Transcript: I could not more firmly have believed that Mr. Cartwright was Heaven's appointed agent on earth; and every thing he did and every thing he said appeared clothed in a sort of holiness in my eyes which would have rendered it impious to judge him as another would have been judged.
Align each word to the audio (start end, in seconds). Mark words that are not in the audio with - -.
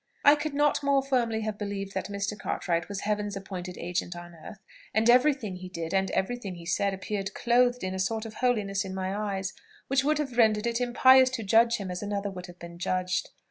I 0.25 0.33
could 0.33 0.55
not 0.55 0.81
more 0.81 1.03
firmly 1.03 1.41
have 1.41 1.59
believed 1.59 1.93
that 1.93 2.07
Mr. 2.07 2.35
Cartwright 2.35 2.89
was 2.89 3.01
Heaven's 3.01 3.35
appointed 3.37 3.77
agent 3.77 4.15
on 4.15 4.33
earth; 4.33 4.57
and 4.95 5.07
every 5.07 5.31
thing 5.31 5.57
he 5.57 5.69
did 5.69 5.93
and 5.93 6.09
every 6.09 6.37
thing 6.37 6.55
he 6.55 6.65
said 6.65 6.91
appeared 6.95 7.35
clothed 7.35 7.83
in 7.83 7.93
a 7.93 7.99
sort 7.99 8.25
of 8.25 8.33
holiness 8.33 8.83
in 8.83 8.95
my 8.95 9.15
eyes 9.15 9.53
which 9.89 10.03
would 10.03 10.17
have 10.17 10.37
rendered 10.39 10.65
it 10.65 10.81
impious 10.81 11.29
to 11.29 11.43
judge 11.43 11.77
him 11.77 11.91
as 11.91 12.01
another 12.01 12.31
would 12.31 12.47
have 12.47 12.57
been 12.57 12.79
judged. 12.79 13.29